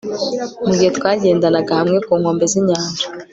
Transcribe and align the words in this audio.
mugihe 0.67 0.91
twagendanaga 0.97 1.71
hamwe 1.79 1.97
ku 2.05 2.11
nkombe 2.19 2.43
zinyanja 2.51 3.03